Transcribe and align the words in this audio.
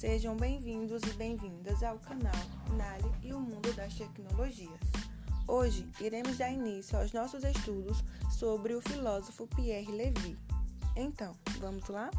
Sejam 0.00 0.34
bem-vindos 0.34 1.02
e 1.02 1.12
bem-vindas 1.12 1.82
ao 1.82 1.98
canal 1.98 2.32
Nali 2.74 3.12
e 3.22 3.34
o 3.34 3.38
Mundo 3.38 3.70
das 3.74 3.94
Tecnologias. 3.94 4.80
Hoje 5.46 5.86
iremos 6.00 6.38
dar 6.38 6.50
início 6.50 6.98
aos 6.98 7.12
nossos 7.12 7.44
estudos 7.44 8.02
sobre 8.30 8.72
o 8.72 8.80
filósofo 8.80 9.46
Pierre 9.48 9.92
Levy. 9.92 10.38
Então, 10.96 11.34
vamos 11.58 11.86
lá? 11.88 12.10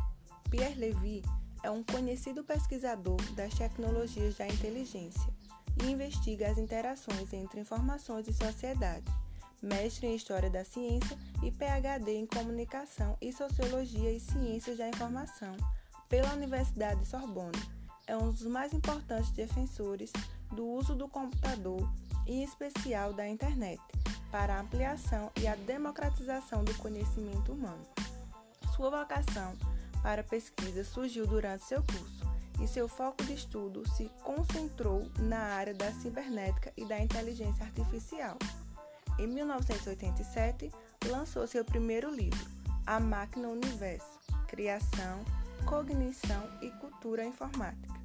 Pierre 0.52 0.76
Levy 0.76 1.24
é 1.64 1.72
um 1.72 1.82
conhecido 1.82 2.44
pesquisador 2.44 3.20
das 3.34 3.56
tecnologias 3.56 4.36
da 4.36 4.46
inteligência 4.46 5.34
e 5.84 5.90
investiga 5.90 6.52
as 6.52 6.60
interações 6.60 7.34
entre 7.34 7.62
informações 7.62 8.28
e 8.28 8.34
sociedade. 8.34 9.12
Mestre 9.60 10.06
em 10.06 10.16
História 10.16 10.52
da 10.52 10.64
Ciência 10.64 11.18
e 11.42 11.50
PhD 11.50 12.12
em 12.12 12.28
Comunicação 12.28 13.18
e 13.20 13.34
Sociologia 13.34 14.14
e 14.14 14.20
Ciências 14.20 14.78
da 14.78 14.88
Informação 14.88 15.58
pela 16.12 16.34
Universidade 16.34 17.08
Sorbonne. 17.08 17.81
É 18.08 18.16
um 18.18 18.32
dos 18.32 18.44
mais 18.44 18.74
importantes 18.74 19.32
defensores 19.32 20.12
do 20.52 20.66
uso 20.66 20.96
do 20.96 21.08
computador 21.08 21.90
em 22.28 22.44
especial, 22.44 23.14
da 23.14 23.28
internet, 23.28 23.82
para 24.32 24.56
a 24.56 24.62
ampliação 24.62 25.32
e 25.40 25.48
a 25.48 25.56
democratização 25.56 26.64
do 26.64 26.74
conhecimento 26.76 27.52
humano. 27.52 27.86
Sua 28.76 28.90
vocação 28.90 29.54
para 30.02 30.24
pesquisa 30.24 30.84
surgiu 30.84 31.28
durante 31.28 31.66
seu 31.66 31.84
curso 31.84 32.22
e 32.62 32.68
seu 32.68 32.88
foco 32.88 33.24
de 33.24 33.34
estudo 33.34 33.88
se 33.90 34.10
concentrou 34.24 35.08
na 35.18 35.40
área 35.40 35.74
da 35.74 35.92
cibernética 35.92 36.72
e 36.78 36.86
da 36.86 37.00
inteligência 37.00 37.66
artificial. 37.66 38.38
Em 39.20 39.28
1987, 39.28 40.72
lançou 41.06 41.46
seu 41.48 41.66
primeiro 41.66 42.14
livro, 42.14 42.46
A 42.86 43.00
Máquina 43.00 43.48
Universo 43.50 44.20
Criação, 44.48 45.24
Cognição 45.66 46.50
e 46.62 46.70
Cultura 46.72 47.26
Informática. 47.26 48.00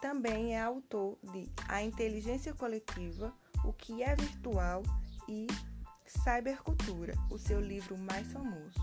Também 0.00 0.54
é 0.54 0.60
autor 0.60 1.16
de 1.32 1.50
A 1.68 1.82
Inteligência 1.82 2.52
Coletiva, 2.52 3.32
O 3.64 3.72
que 3.72 4.02
é 4.02 4.14
Virtual 4.14 4.82
e 5.28 5.46
Cybercultura, 6.06 7.14
o 7.30 7.38
seu 7.38 7.60
livro 7.60 7.96
mais 7.98 8.30
famoso. 8.32 8.80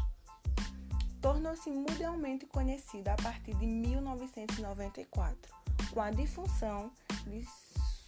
Tornou-se 1.22 1.70
mundialmente 1.70 2.46
conhecido 2.48 3.10
a 3.10 3.16
partir 3.16 3.54
de 3.56 3.68
1994, 3.68 5.54
com 5.94 6.02
a 6.02 6.10
difusão 6.10 6.92
de 7.28 7.46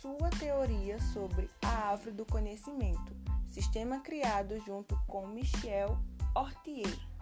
sua 0.02 0.30
teoria 0.32 1.00
sobre 1.14 1.50
a 1.62 1.92
árvore 1.92 2.12
do 2.12 2.26
conhecimento, 2.26 3.16
sistema 3.48 4.00
criado 4.00 4.60
junto 4.66 4.98
com 5.08 5.28
Michel 5.28 5.98
Ortier. 6.36 7.13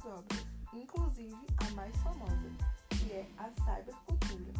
Suas 0.00 0.18
obras, 0.18 0.46
inclusive 0.72 1.36
a 1.58 1.70
mais 1.74 1.94
famosa, 1.98 2.50
que 2.88 3.12
é 3.12 3.28
a 3.36 3.50
cybercultura. 3.50 4.52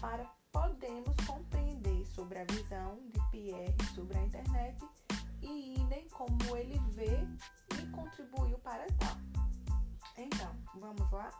Para 0.00 0.24
podermos 0.52 1.16
compreender 1.26 2.06
sobre 2.06 2.38
a 2.38 2.44
visão 2.44 2.98
de 3.12 3.20
Pierre 3.30 3.74
sobre 3.94 4.18
a 4.18 4.22
internet 4.22 4.84
e 5.42 5.80
idem 5.80 6.06
como 6.10 6.56
ele 6.56 6.78
vê 6.90 7.18
e 7.80 7.86
contribuiu 7.88 8.58
para 8.58 8.86
tal. 8.98 9.16
Então, 10.16 10.54
vamos 10.74 11.10
lá? 11.10 11.30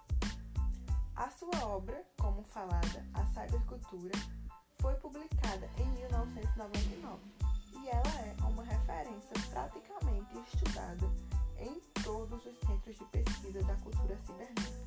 A 1.17 1.31
sua 1.31 1.67
obra, 1.67 2.05
como 2.19 2.43
falada, 2.45 3.07
a 3.15 3.27
cybercultura, 3.27 4.13
foi 4.81 4.95
publicada 4.97 5.69
em 5.79 5.87
1999 5.93 7.21
e 7.73 7.89
ela 7.89 8.21
é 8.21 8.37
uma 8.45 8.63
referência 8.65 9.33
praticamente 9.51 10.39
estudada 10.39 11.07
em 11.59 11.81
todos 12.07 12.47
os 12.47 12.57
centros 12.61 12.97
de 12.97 13.05
pesquisa 13.07 13.61
da 13.65 13.75
cultura 13.79 14.17
cibernética. 14.25 14.87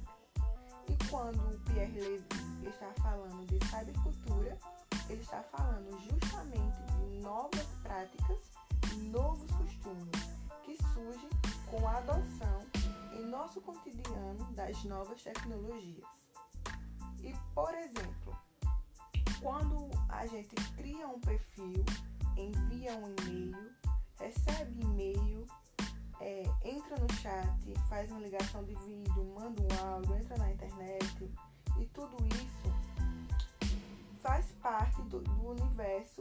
E 0.88 1.09
quando 1.09 1.59
Pierre 1.66 2.00
Levy 2.00 2.69
está 2.69 2.94
falando 3.02 3.46
de 3.46 3.59
cybercultura, 3.68 4.57
ele 5.09 5.22
está 5.22 5.44
falando 5.44 6.00
justamente 6.09 6.81
de 6.81 7.19
novas 7.19 7.66
práticas 7.84 8.38
e 8.94 8.96
novos 9.09 9.52
costumes 9.52 10.09
que 10.63 10.78
surgem 10.94 11.29
com 11.69 11.85
a 11.85 11.97
adoção 11.97 12.66
em 13.12 13.25
nosso 13.25 13.59
cotidiano 13.59 14.46
das 14.53 14.81
novas 14.85 15.22
tecnologias. 15.22 16.08
E, 17.22 17.34
por 17.53 17.74
exemplo, 17.75 18.38
quando 19.41 19.90
a 20.08 20.25
gente 20.25 20.56
cria 20.78 21.06
um 21.06 21.19
perfil, 21.19 21.84
envia 22.38 22.96
um 22.96 23.13
e-mail, 23.28 23.75
recebe 24.18 24.81
e-mail, 24.81 25.46
é, 26.22 26.44
entra 26.63 26.97
no 26.97 27.12
chat, 27.13 27.74
faz 27.88 28.12
uma 28.12 28.19
ligação 28.19 28.63
de 28.63 28.75
vídeo, 28.75 29.25
manda 29.35 29.62
um 29.62 29.88
áudio, 29.88 30.16
entra 30.16 30.38
na 30.38 30.52
internet 30.52 31.31
e 31.80 31.85
tudo 31.88 32.18
isso 32.28 32.90
faz 34.22 34.46
parte 34.62 35.02
do, 35.03 35.22
do 35.22 35.50
universo 35.50 36.19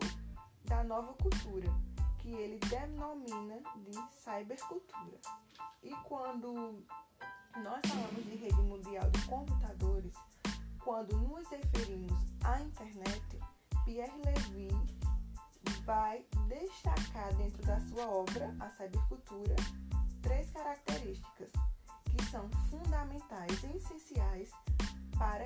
da 0.64 0.84
nova 0.84 1.12
cultura, 1.14 1.68
que 2.18 2.30
ele 2.30 2.58
denomina 2.68 3.60
de 3.76 3.92
cybercultura. 4.22 5.18
E 5.82 5.90
quando 6.04 6.84
nós 7.56 7.80
falamos 7.86 8.24
de 8.24 8.36
rede 8.36 8.60
mundial 8.62 9.10
de 9.10 9.22
computadores, 9.26 10.12
quando 10.84 11.16
nos 11.16 11.48
referimos 11.48 12.18
à 12.44 12.60
internet, 12.60 13.38
Pierre 13.84 14.12
Levy 14.24 14.68
vai 15.84 16.24
destacar 16.48 17.34
dentro 17.34 17.64
da 17.66 17.80
sua 17.80 18.06
obra, 18.08 18.54
A 18.60 18.70
Cybercultura, 18.70 19.56
três 20.22 20.50
características 20.50 21.50
que 22.04 22.24
são 22.26 22.48
fundamentais 22.70 23.62
e 23.64 23.76
essenciais 23.76 24.50
para 25.18 25.44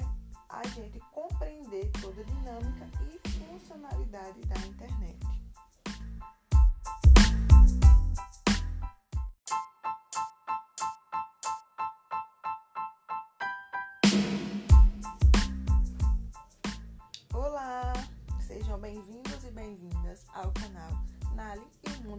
a 0.48 0.66
gente 0.68 0.98
compreender 1.12 1.90
toda 2.00 2.20
a 2.20 2.24
dinâmica 2.24 2.88
e 3.10 3.28
funcionalidade 3.28 4.40
da 4.42 4.58
internet. 4.66 5.41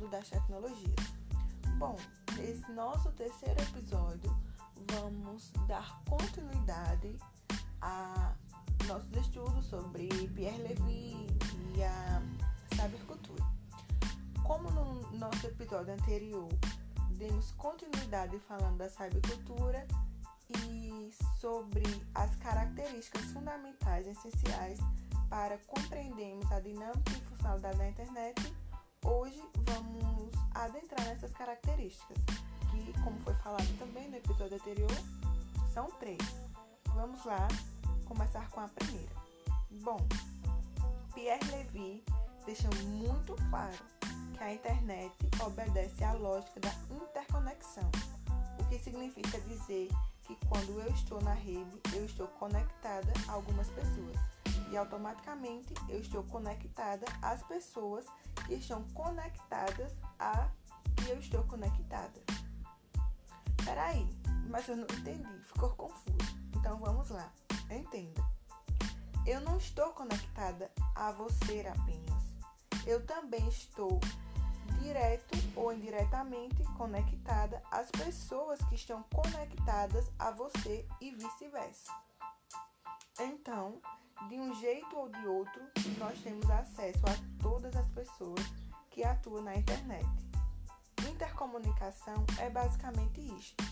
Mundo 0.03 0.09
das 0.09 0.29
Tecnologias. 0.29 0.95
Bom, 1.77 1.95
nesse 2.35 2.69
nosso 2.73 3.09
terceiro 3.13 3.61
episódio, 3.61 4.37
vamos 4.91 5.51
dar 5.65 6.01
continuidade 6.09 7.17
a 7.81 8.33
nossos 8.85 9.11
estudos 9.13 9.65
sobre 9.65 10.09
Pierre 10.35 10.61
Levy 10.61 11.27
e 11.75 11.83
a 11.83 12.21
cybercultura. 12.75 13.45
Como 14.43 14.69
no 14.71 15.09
nosso 15.17 15.47
episódio 15.47 15.93
anterior, 15.93 16.49
demos 17.11 17.51
continuidade 17.53 18.37
falando 18.39 18.79
da 18.79 18.89
cybercultura 18.89 19.87
e 20.67 21.11
sobre 21.39 21.85
as 22.13 22.35
características 22.37 23.23
fundamentais 23.31 24.05
e 24.05 24.09
essenciais 24.09 24.79
para 25.29 25.57
compreendermos 25.59 26.51
a 26.51 26.59
dinâmica 26.59 27.11
e 27.11 27.21
funcionalidade 27.21 27.77
da 27.77 27.87
internet, 27.87 28.53
hoje 29.03 29.41
vamos 29.65 30.31
adentrar 30.53 31.05
nessas 31.07 31.31
características, 31.33 32.17
que, 32.71 32.93
como 33.03 33.19
foi 33.21 33.33
falado 33.35 33.77
também 33.77 34.09
no 34.09 34.17
episódio 34.17 34.55
anterior, 34.55 34.91
são 35.73 35.89
três. 35.99 36.19
Vamos 36.95 37.23
lá 37.25 37.47
começar 38.05 38.49
com 38.49 38.59
a 38.59 38.67
primeira. 38.67 39.11
Bom, 39.83 39.99
Pierre 41.13 41.45
Levy 41.51 42.03
deixa 42.45 42.69
muito 42.85 43.35
claro 43.49 43.77
que 44.37 44.43
a 44.43 44.53
internet 44.53 45.13
obedece 45.45 46.03
à 46.03 46.13
lógica 46.13 46.59
da 46.59 46.73
interconexão, 46.89 47.89
o 48.59 48.65
que 48.65 48.79
significa 48.79 49.39
dizer 49.41 49.89
que 50.23 50.37
quando 50.47 50.79
eu 50.79 50.91
estou 50.93 51.21
na 51.21 51.33
rede, 51.33 51.79
eu 51.93 52.05
estou 52.05 52.27
conectada 52.27 53.11
a 53.27 53.33
algumas 53.33 53.67
pessoas 53.69 54.17
e 54.71 54.77
automaticamente 54.77 55.73
eu 55.87 55.99
estou 55.99 56.23
conectada 56.23 57.05
às 57.21 57.43
pessoas 57.43 58.05
que 58.45 58.55
estão 58.55 58.83
conectadas 58.93 59.93
a 60.19 60.49
que 60.97 61.09
eu 61.09 61.19
estou 61.19 61.43
conectada. 61.43 62.21
Peraí, 63.65 64.07
mas 64.49 64.67
eu 64.67 64.75
não 64.75 64.83
entendi, 64.83 65.43
ficou 65.45 65.69
confuso. 65.71 66.17
Então 66.55 66.77
vamos 66.79 67.09
lá, 67.09 67.31
entenda. 67.69 68.23
eu 69.25 69.39
não 69.41 69.57
estou 69.57 69.91
conectada 69.93 70.71
a 70.95 71.11
você 71.11 71.65
apenas. 71.67 72.23
Eu 72.85 73.05
também 73.05 73.47
estou 73.47 73.99
direto 74.81 75.37
ou 75.55 75.71
indiretamente 75.71 76.63
conectada 76.77 77.61
às 77.71 77.89
pessoas 77.91 78.59
que 78.63 78.75
estão 78.75 79.03
conectadas 79.03 80.11
a 80.19 80.31
você 80.31 80.85
e 80.99 81.11
vice-versa. 81.11 81.93
Então, 83.19 83.81
de 84.29 84.39
um 84.39 84.53
jeito 84.55 84.97
ou 84.97 85.09
de 85.09 85.27
outro, 85.27 85.61
nós 85.97 86.17
temos 86.19 86.49
acesso 86.49 87.05
a 87.07 87.41
todas 87.41 87.75
as 87.75 87.89
pessoas 87.91 88.41
que 88.89 89.03
atuam 89.03 89.41
na 89.43 89.55
internet. 89.55 90.07
Intercomunicação 91.09 92.25
é 92.39 92.49
basicamente 92.49 93.21
isto. 93.21 93.63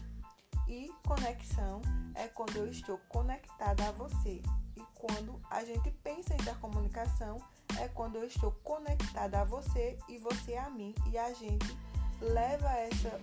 E 0.67 0.91
conexão 1.05 1.81
é 2.15 2.27
quando 2.27 2.55
eu 2.57 2.67
estou 2.67 2.97
conectada 3.09 3.89
a 3.89 3.91
você. 3.91 4.41
E 4.75 4.83
quando 4.95 5.41
a 5.49 5.63
gente 5.63 5.91
pensa 6.03 6.33
em 6.33 6.37
intercomunicação, 6.37 7.37
é 7.79 7.87
quando 7.89 8.15
eu 8.15 8.25
estou 8.25 8.51
conectada 8.63 9.41
a 9.41 9.43
você 9.43 9.97
e 10.07 10.17
você 10.17 10.55
a 10.55 10.69
mim. 10.69 10.95
E 11.11 11.17
a 11.17 11.33
gente 11.33 11.77
leva 12.21 12.69
essa 12.71 13.19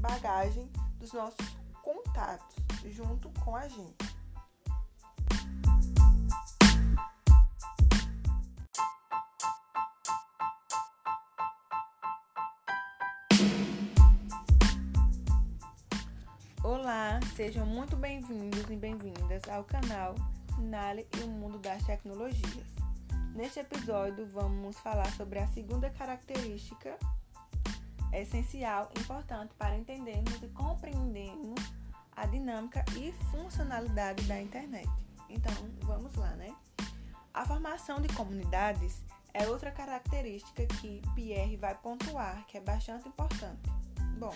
bagagem 0.00 0.70
dos 0.98 1.12
nossos 1.12 1.46
contatos 1.82 2.56
junto 2.84 3.30
com 3.40 3.54
a 3.54 3.68
gente. 3.68 4.17
Sejam 17.38 17.64
muito 17.64 17.94
bem-vindos 17.94 18.68
e 18.68 18.74
bem-vindas 18.74 19.48
ao 19.48 19.62
canal 19.62 20.16
Nale 20.58 21.06
e 21.16 21.22
o 21.22 21.28
Mundo 21.28 21.56
das 21.60 21.80
Tecnologias. 21.84 22.66
Neste 23.32 23.60
episódio, 23.60 24.26
vamos 24.32 24.76
falar 24.80 25.08
sobre 25.12 25.38
a 25.38 25.46
segunda 25.46 25.88
característica 25.88 26.98
essencial, 28.12 28.90
importante 28.98 29.54
para 29.54 29.76
entendermos 29.76 30.42
e 30.42 30.48
compreendermos 30.48 31.60
a 32.16 32.26
dinâmica 32.26 32.84
e 32.96 33.12
funcionalidade 33.30 34.24
da 34.24 34.42
internet. 34.42 34.90
Então, 35.28 35.54
vamos 35.82 36.12
lá, 36.16 36.30
né? 36.30 36.52
A 37.32 37.46
formação 37.46 38.00
de 38.00 38.12
comunidades 38.14 39.00
é 39.32 39.46
outra 39.46 39.70
característica 39.70 40.66
que 40.80 41.00
Pierre 41.14 41.54
vai 41.54 41.76
pontuar, 41.76 42.44
que 42.48 42.58
é 42.58 42.60
bastante 42.60 43.08
importante. 43.08 43.62
Bom, 44.18 44.34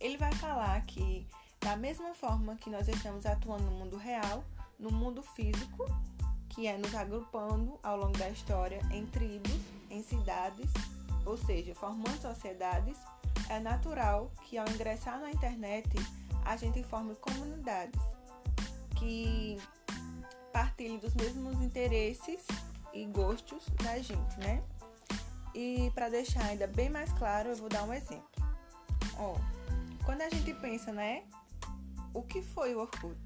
ele 0.00 0.16
vai 0.16 0.32
falar 0.34 0.80
que, 0.82 1.24
da 1.60 1.76
mesma 1.76 2.14
forma 2.14 2.56
que 2.56 2.70
nós 2.70 2.88
estamos 2.88 3.26
atuando 3.26 3.64
no 3.64 3.72
mundo 3.72 3.96
real, 3.96 4.44
no 4.78 4.90
mundo 4.90 5.22
físico, 5.22 5.84
que 6.48 6.66
é 6.66 6.76
nos 6.76 6.94
agrupando 6.94 7.78
ao 7.82 7.96
longo 7.96 8.16
da 8.16 8.28
história 8.30 8.80
em 8.90 9.06
tribos, 9.06 9.60
em 9.90 10.02
cidades, 10.02 10.70
ou 11.24 11.36
seja, 11.36 11.74
formando 11.74 12.20
sociedades, 12.20 12.96
é 13.48 13.58
natural 13.58 14.30
que 14.44 14.58
ao 14.58 14.68
ingressar 14.68 15.20
na 15.20 15.30
internet 15.30 15.88
a 16.44 16.56
gente 16.56 16.82
forme 16.82 17.14
comunidades 17.16 18.00
que 18.96 19.58
partilhem 20.52 20.98
dos 20.98 21.14
mesmos 21.14 21.60
interesses 21.62 22.44
e 22.92 23.04
gostos 23.06 23.64
da 23.82 23.98
gente, 23.98 24.38
né? 24.38 24.62
E 25.54 25.90
para 25.94 26.08
deixar 26.08 26.44
ainda 26.44 26.66
bem 26.66 26.88
mais 26.88 27.12
claro, 27.12 27.50
eu 27.50 27.56
vou 27.56 27.68
dar 27.68 27.84
um 27.84 27.92
exemplo. 27.92 28.28
Ó, 29.18 29.36
quando 30.04 30.22
a 30.22 30.30
gente 30.30 30.52
pensa, 30.54 30.92
né? 30.92 31.24
O 32.14 32.22
que 32.22 32.42
foi 32.42 32.74
o 32.74 32.80
Orkut? 32.80 33.16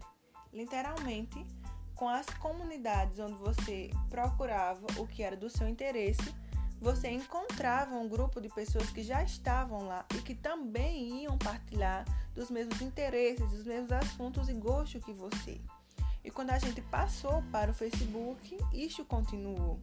Literalmente, 0.53 1.47
com 1.95 2.09
as 2.09 2.27
comunidades 2.27 3.19
onde 3.19 3.35
você 3.35 3.91
procurava 4.11 4.87
o 4.99 5.07
que 5.07 5.23
era 5.23 5.37
do 5.37 5.49
seu 5.49 5.69
interesse, 5.69 6.35
você 6.81 7.09
encontrava 7.09 7.95
um 7.95 8.09
grupo 8.09 8.41
de 8.41 8.49
pessoas 8.49 8.91
que 8.91 9.05
já 9.05 9.23
estavam 9.23 9.87
lá 9.87 10.05
e 10.17 10.21
que 10.21 10.35
também 10.35 11.23
iam 11.23 11.39
partilhar 11.39 12.05
dos 12.35 12.51
mesmos 12.51 12.81
interesses, 12.81 13.49
dos 13.49 13.65
mesmos 13.65 13.93
assuntos 13.93 14.49
e 14.49 14.53
gostos 14.53 15.05
que 15.05 15.13
você. 15.13 15.61
E 16.25 16.31
quando 16.31 16.51
a 16.51 16.59
gente 16.59 16.81
passou 16.83 17.43
para 17.53 17.71
o 17.71 17.75
Facebook, 17.75 18.59
isso 18.73 19.05
continuou. 19.05 19.81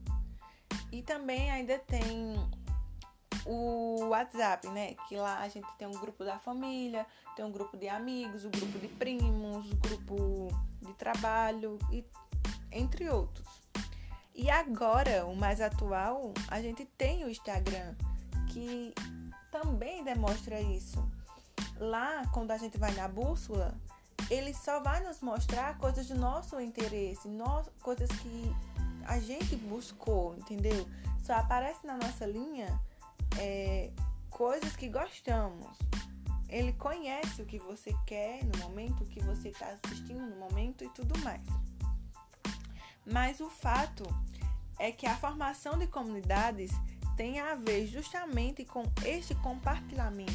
E 0.92 1.02
também 1.02 1.50
ainda 1.52 1.80
tem 1.80 2.36
o 3.50 4.10
WhatsApp, 4.10 4.68
né? 4.70 4.94
Que 5.08 5.18
lá 5.18 5.40
a 5.40 5.50
gente 5.50 5.68
tem 5.78 5.88
um 5.88 6.00
grupo 6.00 6.24
da 6.24 6.38
família, 6.38 7.06
tem 7.36 7.44
um 7.44 7.52
grupo 7.52 7.76
de 7.76 7.90
amigos, 7.90 8.46
o 8.46 8.48
um 8.48 8.52
grupo 8.52 8.78
de 8.78 8.88
primos, 8.88 9.66
o 9.66 9.76
um 9.76 9.80
grupo 9.80 10.48
de 10.80 10.94
trabalho 10.94 11.80
e 11.92 12.06
entre 12.72 13.10
outros. 13.10 13.48
E 14.36 14.52
agora, 14.52 15.26
o 15.26 15.36
mais 15.36 15.60
atual, 15.60 16.32
a 16.48 16.62
gente 16.62 16.86
tem 16.86 17.26
o 17.26 17.30
Instagram, 17.30 17.96
que 18.54 18.94
também 19.52 20.04
demonstra 20.04 20.62
isso. 20.62 21.04
Lá, 21.80 22.28
quando 22.32 22.52
a 22.52 22.58
gente 22.58 22.78
vai 22.78 22.92
na 22.92 23.08
bússola, 23.08 23.74
ele 24.30 24.54
só 24.54 24.80
vai 24.80 25.04
nos 25.04 25.22
mostrar 25.22 25.76
coisas 25.80 26.06
de 26.06 26.14
nosso 26.14 26.60
interesse, 26.60 27.28
coisas 27.82 28.10
que 28.10 28.56
a 29.08 29.20
gente 29.20 29.56
buscou, 29.56 30.36
entendeu? 30.38 30.88
Só 31.24 31.34
aparece 31.34 31.86
na 31.86 31.98
nossa 31.98 32.28
linha 32.28 32.80
é, 33.38 33.92
coisas 34.30 34.76
que 34.76 34.90
gostamos. 34.90 35.78
Ele 36.48 36.74
conhece 36.74 37.42
o 37.42 37.46
que 37.46 37.60
você 37.60 37.94
quer 38.08 38.44
no 38.44 38.58
momento, 38.60 39.04
o 39.04 39.08
que 39.08 39.22
você 39.22 39.50
está 39.50 39.68
assistindo 39.84 40.26
no 40.26 40.36
momento 40.38 40.84
e 40.84 40.90
tudo 40.90 41.18
mais. 41.20 41.46
Mas 43.06 43.40
o 43.40 43.50
fato 43.50 44.04
é 44.80 44.92
que 44.92 45.06
a 45.06 45.16
formação 45.16 45.78
de 45.78 45.88
comunidades 45.88 46.72
tem 47.16 47.40
a 47.40 47.54
ver 47.54 47.86
justamente 47.86 48.64
com 48.64 48.84
este 49.06 49.36
compartilhamento 49.36 50.32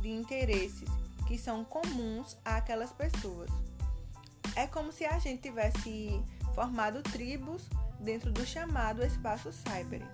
de 0.00 0.08
interesses 0.10 0.88
que 1.26 1.36
são 1.38 1.64
comuns 1.64 2.36
àquelas 2.44 2.92
pessoas. 2.92 3.50
É 4.54 4.66
como 4.66 4.92
se 4.92 5.04
a 5.04 5.18
gente 5.18 5.42
tivesse 5.42 6.22
formado 6.54 7.02
tribos 7.02 7.68
dentro 7.98 8.30
do 8.30 8.46
chamado 8.46 9.04
espaço 9.04 9.52
cyber. 9.52 10.06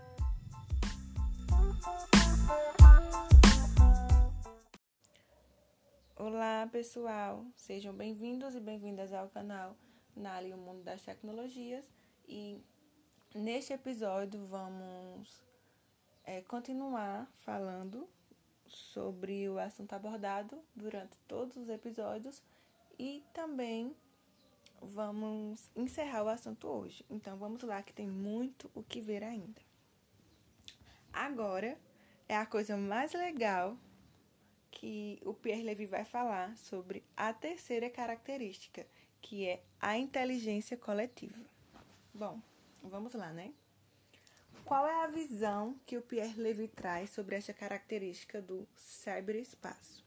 Olá 6.17 6.69
pessoal, 6.71 7.45
sejam 7.57 7.95
bem-vindos 7.95 8.55
e 8.55 8.61
bem-vindas 8.61 9.13
ao 9.13 9.29
canal 9.29 9.77
Nali, 10.17 10.53
o 10.53 10.57
Mundo 10.57 10.83
das 10.83 11.03
Tecnologias 11.03 11.89
e 12.29 12.61
neste 13.35 13.73
episódio 13.73 14.45
vamos 14.47 15.43
é, 16.25 16.43
continuar 16.43 17.31
falando 17.35 18.09
sobre 18.67 19.49
o 19.49 19.59
assunto 19.59 19.93
abordado 19.93 20.59
durante 20.75 21.17
todos 21.29 21.57
os 21.57 21.69
episódios 21.69 22.43
e 22.99 23.25
também 23.33 23.95
vamos 24.83 25.71
encerrar 25.77 26.25
o 26.25 26.29
assunto 26.29 26.67
hoje. 26.69 27.05
Então 27.09 27.37
vamos 27.37 27.63
lá 27.63 27.83
que 27.83 27.93
tem 27.93 28.09
muito 28.09 28.71
o 28.75 28.83
que 28.83 29.01
ver 29.01 29.23
ainda. 29.23 29.70
Agora 31.13 31.79
é 32.29 32.37
a 32.37 32.47
coisa 32.47 32.77
mais 32.77 33.13
legal 33.13 33.77
que 34.71 35.21
o 35.25 35.35
Pierre 35.35 35.63
Levy 35.63 35.87
vai 35.87 36.05
falar 36.05 36.57
sobre 36.57 37.05
a 37.17 37.33
terceira 37.33 37.91
característica, 37.91 38.87
que 39.21 39.47
é 39.47 39.63
a 39.81 39.99
inteligência 39.99 40.77
coletiva. 40.77 41.45
Bom, 42.15 42.41
vamos 42.83 43.15
lá, 43.15 43.33
né? 43.33 43.53
Qual 44.65 44.87
é 44.87 45.03
a 45.03 45.09
visão 45.09 45.79
que 45.85 45.97
o 45.97 46.03
Pierre 46.03 46.41
Levy 46.41 46.69
traz 46.69 47.11
sobre 47.11 47.35
esta 47.35 47.53
característica 47.53 48.41
do 48.41 48.69
cyberespaço? 48.77 50.05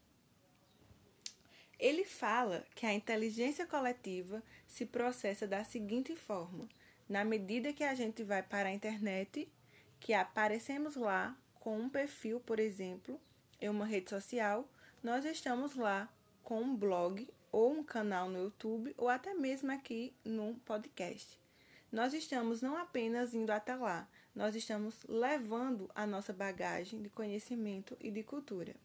Ele 1.78 2.04
fala 2.04 2.64
que 2.74 2.86
a 2.86 2.94
inteligência 2.94 3.66
coletiva 3.66 4.42
se 4.66 4.86
processa 4.86 5.46
da 5.46 5.64
seguinte 5.64 6.16
forma: 6.16 6.68
na 7.08 7.24
medida 7.24 7.72
que 7.72 7.84
a 7.84 7.94
gente 7.94 8.22
vai 8.22 8.42
para 8.42 8.70
a 8.70 8.72
internet 8.72 9.46
que 10.04 10.12
aparecemos 10.12 10.96
lá 10.96 11.34
com 11.54 11.78
um 11.78 11.88
perfil, 11.88 12.38
por 12.38 12.60
exemplo, 12.60 13.18
em 13.58 13.70
uma 13.70 13.86
rede 13.86 14.10
social, 14.10 14.68
nós 15.02 15.24
estamos 15.24 15.74
lá 15.76 16.12
com 16.42 16.60
um 16.60 16.76
blog 16.76 17.26
ou 17.50 17.72
um 17.72 17.82
canal 17.82 18.28
no 18.28 18.38
YouTube 18.38 18.94
ou 18.98 19.08
até 19.08 19.32
mesmo 19.32 19.72
aqui 19.72 20.14
no 20.22 20.56
podcast. 20.66 21.40
Nós 21.90 22.12
estamos 22.12 22.60
não 22.60 22.76
apenas 22.76 23.32
indo 23.32 23.50
até 23.50 23.74
lá, 23.74 24.06
nós 24.34 24.54
estamos 24.54 24.98
levando 25.08 25.90
a 25.94 26.06
nossa 26.06 26.34
bagagem 26.34 27.00
de 27.00 27.08
conhecimento 27.08 27.96
e 27.98 28.10
de 28.10 28.22
cultura. 28.22 28.76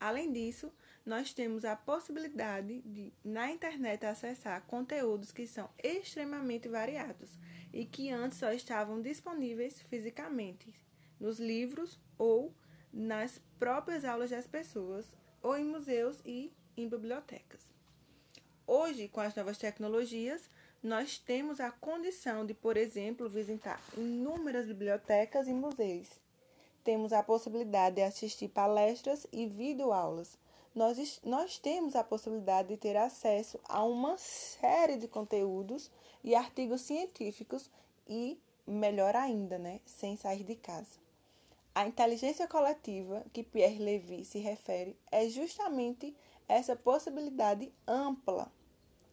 Além 0.00 0.32
disso, 0.32 0.72
nós 1.04 1.34
temos 1.34 1.66
a 1.66 1.76
possibilidade 1.76 2.80
de, 2.80 3.12
na 3.22 3.50
internet, 3.50 4.06
acessar 4.06 4.62
conteúdos 4.62 5.32
que 5.32 5.46
são 5.46 5.68
extremamente 5.82 6.66
variados 6.66 7.36
e 7.72 7.84
que 7.84 8.10
antes 8.10 8.38
só 8.38 8.52
estavam 8.52 9.00
disponíveis 9.00 9.80
fisicamente, 9.82 10.74
nos 11.18 11.38
livros 11.38 11.98
ou 12.18 12.54
nas 12.92 13.40
próprias 13.58 14.04
aulas 14.04 14.30
das 14.30 14.46
pessoas, 14.46 15.06
ou 15.42 15.56
em 15.56 15.64
museus 15.64 16.20
e 16.24 16.52
em 16.76 16.88
bibliotecas. 16.88 17.60
Hoje, 18.66 19.08
com 19.08 19.20
as 19.20 19.34
novas 19.34 19.58
tecnologias, 19.58 20.48
nós 20.82 21.18
temos 21.18 21.60
a 21.60 21.70
condição 21.70 22.44
de, 22.44 22.54
por 22.54 22.76
exemplo, 22.76 23.28
visitar 23.28 23.80
inúmeras 23.96 24.66
bibliotecas 24.66 25.46
e 25.46 25.52
museus. 25.52 26.08
Temos 26.82 27.12
a 27.12 27.22
possibilidade 27.22 27.96
de 27.96 28.02
assistir 28.02 28.48
palestras 28.48 29.26
e 29.32 29.46
videoaulas. 29.46 30.36
Nós, 30.74 31.20
nós 31.22 31.58
temos 31.58 31.94
a 31.94 32.02
possibilidade 32.02 32.68
de 32.68 32.76
ter 32.78 32.96
acesso 32.96 33.60
a 33.68 33.84
uma 33.84 34.16
série 34.16 34.96
de 34.96 35.06
conteúdos 35.06 35.90
e 36.24 36.34
artigos 36.34 36.80
científicos 36.80 37.70
e, 38.08 38.40
melhor 38.66 39.14
ainda, 39.14 39.58
né, 39.58 39.80
sem 39.84 40.16
sair 40.16 40.44
de 40.44 40.56
casa. 40.56 40.98
A 41.74 41.86
inteligência 41.86 42.48
coletiva 42.48 43.24
que 43.32 43.42
Pierre 43.42 43.78
Levy 43.78 44.24
se 44.24 44.38
refere 44.38 44.96
é 45.10 45.28
justamente 45.28 46.16
essa 46.48 46.74
possibilidade 46.74 47.72
ampla 47.86 48.50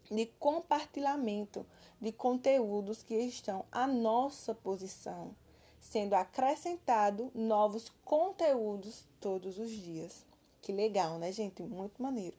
de 0.10 0.26
compartilhamento 0.40 1.66
de 2.02 2.12
conteúdos 2.12 3.04
que 3.04 3.16
estão 3.16 3.66
à 3.72 3.86
nossa 3.86 4.56
posição, 4.56 5.36
sendo 5.80 6.16
acrescentado 6.16 7.32
novos 7.36 7.92
conteúdos 8.04 9.06
todos 9.20 9.58
os 9.58 9.72
dias. 9.72 10.29
Que 10.62 10.72
legal, 10.72 11.18
né, 11.18 11.32
gente? 11.32 11.64
Muito 11.64 12.02
maneiro. 12.02 12.36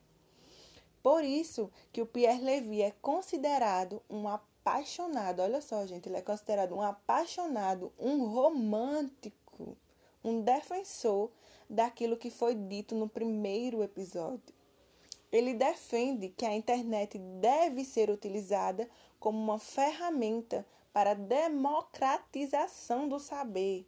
Por 1.03 1.25
isso 1.25 1.71
que 1.93 2.03
o 2.03 2.07
Pierre 2.07 2.43
Levy 2.43 2.83
é 2.83 2.91
considerado 3.01 4.03
um 4.09 4.29
apaixonado. 4.29 5.41
Olha 5.41 5.61
só, 5.61 5.87
gente, 5.87 6.09
ele 6.09 6.19
é 6.19 6.23
considerado 6.23 6.75
um 6.75 6.83
apaixonado, 6.83 7.93
um 7.99 8.27
romântico, 8.27 9.77
um 10.23 10.43
defensor 10.43 11.31
daquilo 11.69 12.17
que 12.17 12.31
foi 12.31 12.55
dito 12.55 12.95
no 12.95 13.09
primeiro 13.09 13.83
episódio. 13.83 14.55
Ele 15.33 15.55
defende 15.55 16.29
que 16.29 16.45
a 16.45 16.55
internet 16.55 17.17
deve 17.19 17.85
ser 17.85 18.11
utilizada 18.11 18.89
como 19.19 19.39
uma 19.39 19.59
ferramenta 19.59 20.67
para 20.93 21.13
a 21.13 21.15
democratização 21.15 23.09
do 23.09 23.19
saber. 23.21 23.87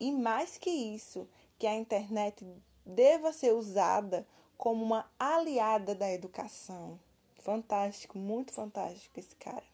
E 0.00 0.10
mais 0.10 0.58
que 0.58 0.70
isso, 0.70 1.28
que 1.58 1.66
a 1.66 1.76
internet 1.76 2.44
deva 2.84 3.32
ser 3.32 3.54
usada 3.54 4.26
como 4.56 4.84
uma 4.84 5.10
aliada 5.18 5.94
da 5.94 6.10
educação. 6.12 7.00
Fantástico, 7.36 8.18
muito 8.18 8.52
fantástico 8.52 9.18
esse 9.18 9.34
cara. 9.36 9.64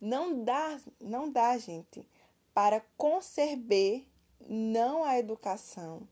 Não 0.00 0.44
dá, 0.44 0.78
não 1.00 1.30
dá, 1.30 1.56
gente, 1.56 2.06
para 2.52 2.84
conceber 2.98 4.04
não 4.46 5.04
a 5.04 5.18
educação 5.18 6.06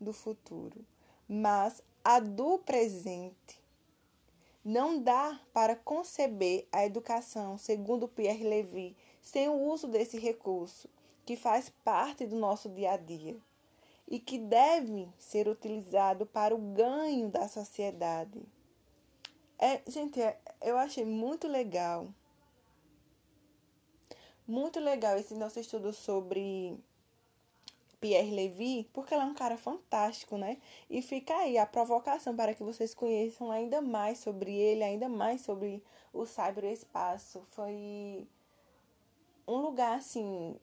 do 0.00 0.12
futuro, 0.12 0.84
mas 1.28 1.82
a 2.02 2.20
do 2.20 2.58
presente. 2.60 3.62
Não 4.64 5.02
dá 5.02 5.38
para 5.52 5.76
conceber 5.76 6.66
a 6.72 6.84
educação, 6.84 7.58
segundo 7.58 8.08
Pierre 8.08 8.44
Levy, 8.44 8.96
sem 9.20 9.48
o 9.48 9.60
uso 9.60 9.88
desse 9.88 10.18
recurso, 10.18 10.88
que 11.26 11.36
faz 11.36 11.70
parte 11.84 12.26
do 12.26 12.36
nosso 12.36 12.68
dia 12.70 12.92
a 12.92 12.96
dia 12.96 13.38
e 14.08 14.18
que 14.18 14.38
deve 14.38 15.08
ser 15.18 15.46
utilizado 15.48 16.24
para 16.24 16.54
o 16.54 16.58
ganho 16.58 17.28
da 17.28 17.46
sociedade. 17.46 18.40
É, 19.58 19.82
gente, 19.86 20.20
é, 20.20 20.40
eu 20.62 20.78
achei 20.78 21.04
muito 21.04 21.46
legal. 21.46 22.08
Muito 24.46 24.80
legal 24.80 25.18
esse 25.18 25.34
nosso 25.34 25.60
estudo 25.60 25.92
sobre 25.92 26.78
Pierre 28.00 28.34
Levy, 28.34 28.88
porque 28.94 29.12
ele 29.12 29.24
é 29.24 29.26
um 29.26 29.34
cara 29.34 29.58
fantástico, 29.58 30.38
né? 30.38 30.56
E 30.88 31.02
fica 31.02 31.36
aí 31.36 31.58
a 31.58 31.66
provocação 31.66 32.34
para 32.34 32.54
que 32.54 32.62
vocês 32.62 32.94
conheçam 32.94 33.50
ainda 33.50 33.82
mais 33.82 34.18
sobre 34.18 34.54
ele, 34.54 34.84
ainda 34.84 35.08
mais 35.08 35.42
sobre 35.42 35.82
o 36.14 36.24
cyberespaço. 36.24 37.42
Foi 37.48 38.26
um 39.46 39.56
lugar 39.56 39.98
assim 39.98 40.56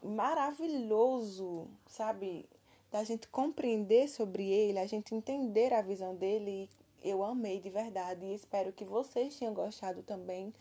maravilhoso, 0.00 1.66
sabe? 1.86 2.48
Da 2.92 3.02
gente 3.02 3.26
compreender 3.28 4.06
sobre 4.06 4.46
ele, 4.46 4.78
a 4.78 4.86
gente 4.86 5.14
entender 5.14 5.72
a 5.72 5.80
visão 5.80 6.14
dele. 6.14 6.68
Eu 7.02 7.24
amei 7.24 7.58
de 7.58 7.70
verdade 7.70 8.24
e 8.24 8.34
espero 8.34 8.70
que 8.70 8.84
vocês 8.84 9.36
tenham 9.36 9.54
gostado 9.54 10.02
também, 10.02 10.52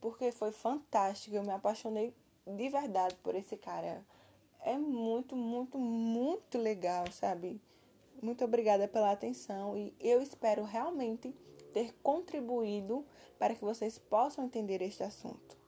porque 0.00 0.30
foi 0.30 0.52
fantástico. 0.52 1.34
Eu 1.34 1.42
me 1.42 1.50
apaixonei 1.50 2.14
de 2.46 2.68
verdade 2.68 3.16
por 3.16 3.34
esse 3.34 3.56
cara. 3.56 4.06
É 4.60 4.78
muito, 4.78 5.34
muito, 5.34 5.78
muito 5.78 6.56
legal, 6.56 7.10
sabe? 7.10 7.60
Muito 8.22 8.44
obrigada 8.44 8.86
pela 8.86 9.10
atenção 9.10 9.76
e 9.76 9.92
eu 9.98 10.22
espero 10.22 10.62
realmente 10.62 11.34
ter 11.72 11.94
contribuído 12.02 13.04
para 13.38 13.54
que 13.54 13.64
vocês 13.64 13.98
possam 13.98 14.44
entender 14.44 14.80
este 14.80 15.02
assunto. 15.02 15.59